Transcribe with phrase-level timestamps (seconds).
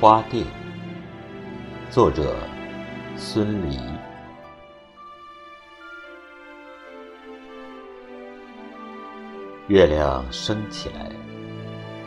[0.00, 0.46] 花店，
[1.90, 2.36] 作者
[3.16, 3.76] 孙犁。
[9.66, 11.10] 月亮升起来，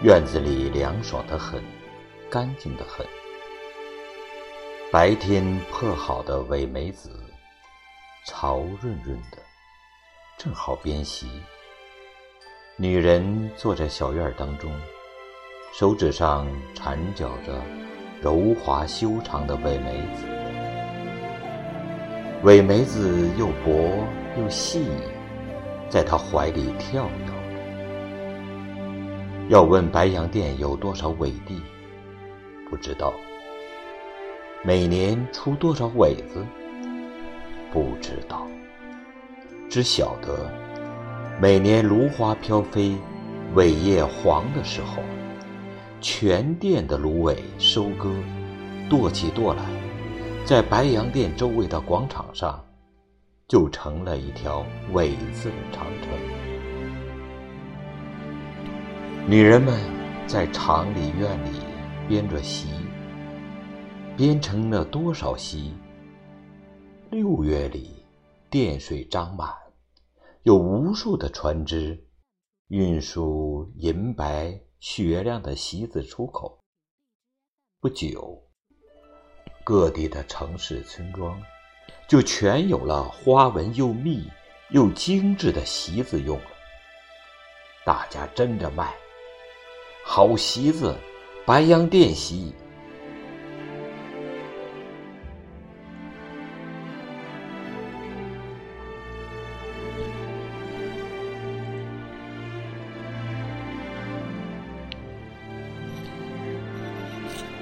[0.04, 1.62] 院子里凉爽的很，
[2.30, 3.06] 干净的很。
[4.90, 7.10] 白天破好的伪梅子，
[8.26, 9.38] 潮润润的，
[10.38, 11.28] 正好编席。
[12.78, 14.72] 女人坐在小院当中。
[15.72, 17.54] 手指上缠绞着
[18.22, 20.26] 柔滑修长的尾梅子，
[22.44, 23.72] 尾梅子又薄
[24.38, 24.86] 又细，
[25.90, 27.32] 在他怀里跳跃。
[29.48, 31.62] 要问白洋淀有多少苇地，
[32.70, 33.14] 不知道；
[34.64, 36.46] 每年出多少苇子，
[37.72, 38.46] 不知道。
[39.70, 40.52] 只晓得
[41.42, 42.94] 每年芦花飘飞、
[43.56, 45.02] 苇叶黄的时候。
[46.02, 48.12] 全店的芦苇收割，
[48.90, 49.64] 垛起垛来，
[50.44, 52.60] 在白洋淀周围的广场上，
[53.48, 56.10] 就成了一条苇字的长城。
[59.28, 59.80] 女人们
[60.26, 61.60] 在厂里院里
[62.08, 62.70] 编着席，
[64.18, 65.72] 编成了多少席？
[67.12, 68.04] 六月里，
[68.50, 69.48] 店水涨满，
[70.42, 72.04] 有无数的船只
[72.70, 74.60] 运输银白。
[74.82, 76.60] 雪亮的席子出口。
[77.80, 78.42] 不久，
[79.64, 81.40] 各地的城市村庄
[82.08, 84.28] 就全有了花纹又密
[84.72, 86.50] 又精致的席子用了。
[87.86, 88.92] 大家争着卖，
[90.04, 90.98] 好席子，
[91.46, 92.52] 白洋淀席。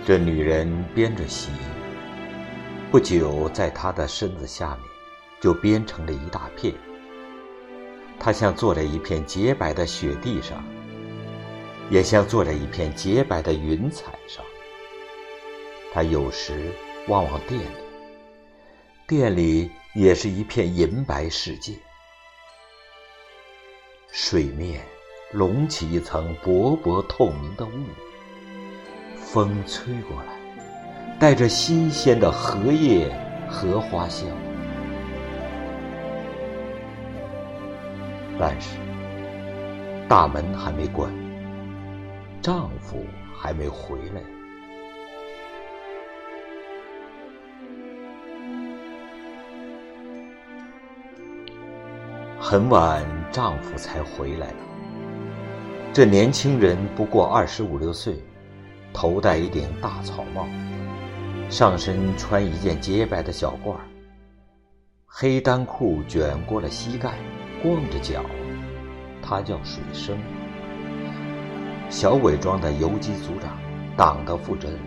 [0.09, 1.51] 这女人编着席，
[2.89, 4.83] 不久，在她的身子下面，
[5.39, 6.73] 就编成了一大片。
[8.19, 10.63] 她像坐在一片洁白的雪地上，
[11.91, 14.43] 也像坐在一片洁白的云彩上。
[15.93, 16.71] 她有时
[17.07, 17.67] 望望店里，
[19.07, 21.75] 店里也是一片银白世界。
[24.11, 24.83] 水面
[25.33, 27.85] 隆起一层薄薄透明的雾。
[29.31, 30.33] 风吹过来，
[31.19, 33.15] 带着新鲜的荷叶、
[33.47, 34.27] 荷花香。
[38.39, 38.77] 但是，
[40.07, 41.11] 大门还没关，
[42.41, 43.05] 丈夫
[43.37, 44.21] 还没回来。
[52.39, 54.57] 很晚，丈夫才回来了。
[55.93, 58.19] 这年轻人不过二十五六岁。
[58.93, 60.47] 头戴一顶大草帽，
[61.49, 63.75] 上身穿一件洁白的小褂
[65.05, 67.17] 黑单裤卷过了膝盖，
[67.61, 68.23] 光着脚。
[69.21, 70.17] 他叫水生，
[71.89, 73.57] 小伪装的游击组长，
[73.95, 74.79] 党的负责人。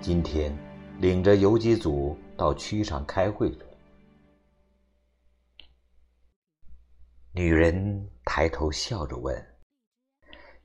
[0.00, 0.56] 今天
[0.98, 3.66] 领着游击组到区上开会了。
[7.32, 9.46] 女人抬头笑着问。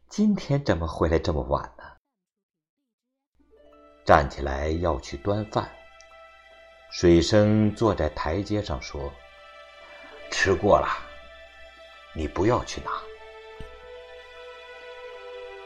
[0.07, 1.69] 今天怎么回来这么晚？
[4.03, 5.69] 站起来要去端饭。
[6.91, 9.13] 水生坐在台阶上说
[10.29, 10.87] ：“吃过了，
[12.13, 12.91] 你不要去拿。”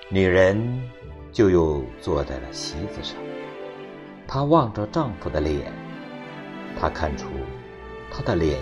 [0.09, 0.91] 女人
[1.31, 3.17] 就又坐在了席子上。
[4.27, 5.73] 她望着丈夫的脸，
[6.79, 7.27] 她看出
[8.11, 8.59] 他的脸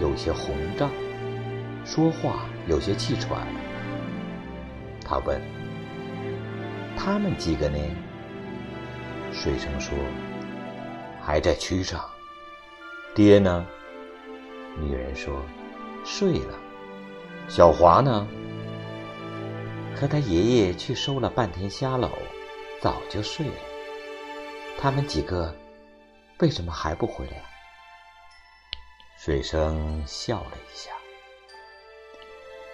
[0.00, 0.90] 有些红胀，
[1.84, 3.46] 说话有些气喘。
[5.04, 5.38] 她问
[6.96, 7.78] ：“他们几个呢？”
[9.32, 9.96] 水生说
[11.22, 12.08] ：“还在区上。”
[13.14, 13.66] 爹呢？
[14.78, 15.42] 女人说
[16.04, 16.58] ：“睡了。”
[17.48, 18.26] 小华呢？
[19.94, 22.08] 和他爷爷去收了半天虾篓，
[22.80, 23.54] 早就睡了。
[24.78, 25.54] 他们几个
[26.38, 27.42] 为什么还不回来？
[29.18, 30.90] 水生笑了一下。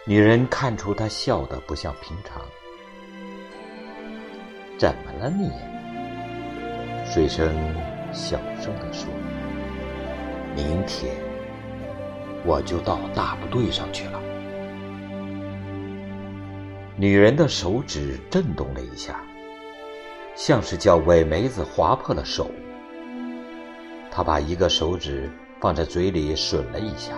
[0.05, 2.41] 女人看出他笑得不像平常，
[4.79, 5.51] 怎么了你？
[7.17, 7.51] 水生
[8.13, 9.09] 小声地说
[10.55, 11.15] ：“明天
[12.45, 14.21] 我就到大部队上去了。”
[16.95, 19.19] 女人的手指震动了一下，
[20.35, 22.51] 像是叫伪梅子划破了手。
[24.11, 27.15] 她把一个手指放在嘴里吮了一下。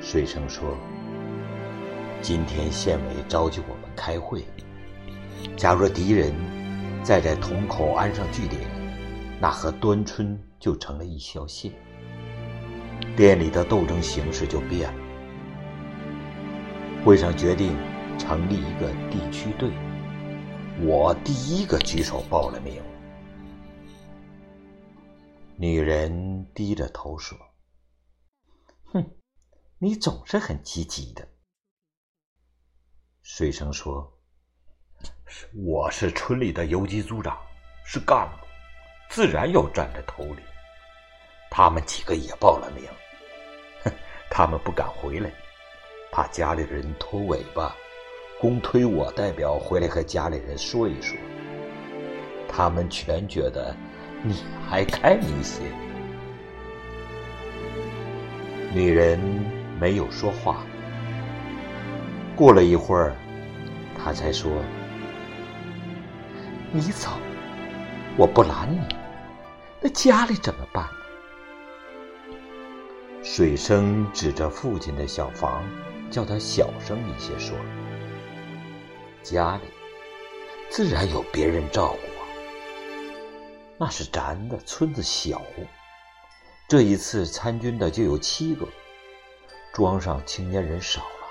[0.00, 0.78] 水生说。
[2.20, 4.44] 今天县委召集我们开会。
[5.56, 6.32] 假若敌人
[7.02, 8.60] 再在桶口安上句点，
[9.40, 11.72] 那和端春就成了一条线。
[13.16, 15.02] 店里的斗争形势就变了。
[17.04, 17.76] 会上决定
[18.16, 19.68] 成立一个地区队，
[20.80, 22.80] 我第一个举手报了名。
[25.56, 27.36] 女人低着头说
[28.94, 29.04] ：“哼，
[29.78, 31.26] 你总是很积极的。”
[33.22, 34.18] 水生说
[35.54, 37.38] ：“我是村里的游击组长，
[37.84, 38.46] 是干部，
[39.08, 40.42] 自然要站在头里。
[41.50, 42.84] 他们几个也报了名，
[43.84, 43.92] 哼，
[44.30, 45.30] 他们不敢回来，
[46.10, 47.74] 怕家里人拖尾巴，
[48.40, 51.16] 公推我代表回来和家里人说一说。
[52.48, 53.74] 他们全觉得。”
[54.24, 54.36] 你
[54.70, 55.62] 还开明些。
[58.72, 59.18] 女人
[59.80, 60.64] 没有说话。
[62.36, 63.16] 过了一会儿，
[63.98, 64.52] 她才说
[66.72, 67.10] ：“你走，
[68.16, 68.80] 我不拦你。
[69.80, 70.88] 那家里怎么办？”
[73.22, 75.62] 水生指着父亲的小房，
[76.10, 77.54] 叫他小声一些说
[79.22, 79.62] ：“家里
[80.70, 81.98] 自然有别人照顾。”
[83.78, 85.42] 那是咱的村子小，
[86.68, 88.66] 这一次参军的就有七个，
[89.74, 91.26] 庄上青年人少了，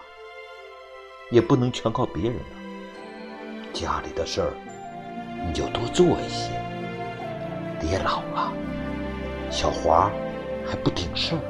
[1.31, 3.73] 也不能全靠别人了。
[3.73, 4.53] 家里的事儿，
[5.45, 6.51] 你就多做一些。
[7.79, 8.53] 爹老了，
[9.49, 10.11] 小华
[10.65, 11.41] 还不顶事儿。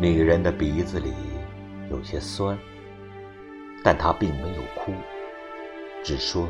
[0.00, 1.12] 女人的鼻子里
[1.90, 2.58] 有些酸，
[3.82, 4.92] 但她并没有哭，
[6.02, 6.48] 只说。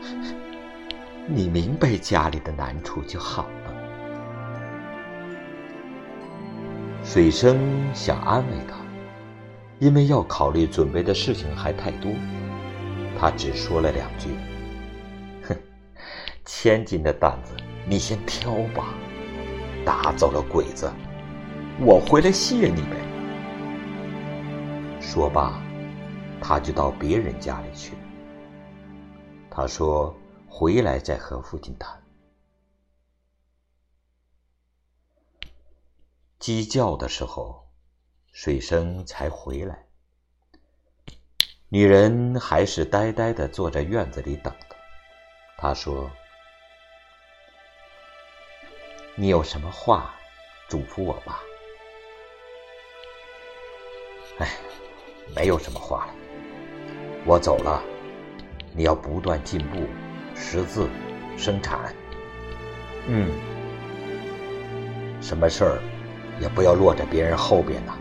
[1.26, 3.72] 你明白家里的难处就好了。
[7.02, 7.58] 水生
[7.92, 8.76] 想安慰她，
[9.78, 12.10] 因为要考虑准备的事情还太多，
[13.24, 14.36] 他只说了两句
[15.48, 15.56] ：“哼，
[16.44, 17.56] 千斤的担子
[17.88, 18.92] 你先挑吧，
[19.82, 20.92] 打走了鬼子，
[21.80, 23.00] 我回来谢你呗。”
[25.00, 25.58] 说罢，
[26.38, 27.94] 他就到别人家里去。
[29.50, 30.14] 他说
[30.46, 31.98] ：“回来再和父亲谈。”
[36.38, 37.70] 鸡叫的时候，
[38.32, 39.83] 水生才回来。
[41.68, 44.76] 女人还是呆呆的坐在院子里等他。
[45.56, 46.10] 他说
[49.16, 50.14] ：“你有什么话
[50.68, 51.40] 嘱咐我吧
[54.38, 54.48] ？”“哎，
[55.34, 56.14] 没有什么话了，
[57.24, 57.82] 我走了。”
[58.76, 59.86] 你要不断进步，
[60.34, 60.88] 识字，
[61.38, 61.94] 生产。
[63.06, 63.30] 嗯，
[65.22, 65.80] 什么事儿
[66.40, 67.96] 也不要落在别人后边呐。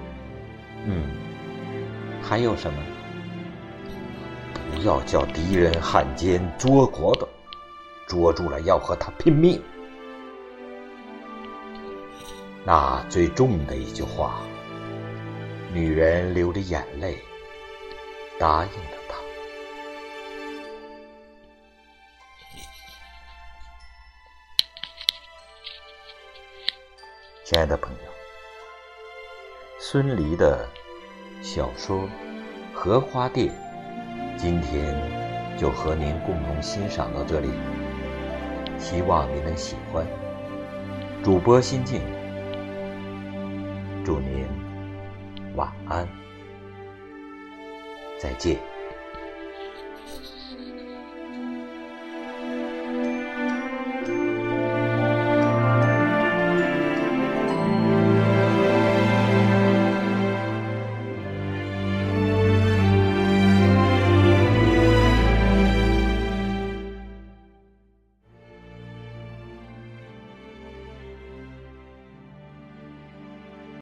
[0.87, 1.11] 嗯，
[2.23, 2.83] 还有什么？
[4.83, 7.27] 要叫敌人汉奸捉国的，
[8.05, 9.61] 捉住了要和他拼命。
[12.65, 14.41] 那最重的一句话，
[15.71, 17.17] 女人流着眼泪
[18.37, 19.15] 答应了他。
[27.45, 28.11] 亲爱的朋友，
[29.79, 30.67] 孙犁的
[31.41, 31.97] 小说
[32.73, 33.49] 《荷花店》，
[34.37, 34.95] 今天
[35.57, 37.49] 就和您共同欣赏到这里，
[38.77, 40.05] 希望您能喜欢。
[41.23, 42.01] 主播心静，
[44.03, 44.45] 祝您
[45.55, 46.07] 晚安，
[48.19, 48.72] 再见。